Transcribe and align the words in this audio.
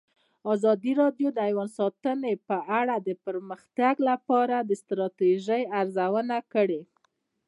ازادي 0.53 0.91
راډیو 1.01 1.29
د 1.33 1.37
حیوان 1.47 1.69
ساتنه 1.79 2.29
په 2.49 2.57
اړه 2.79 2.95
د 2.99 3.09
پرمختګ 3.25 3.95
لپاره 4.09 4.57
د 4.61 4.71
ستراتیژۍ 4.81 5.63
ارزونه 5.79 6.37
کړې. 6.53 6.81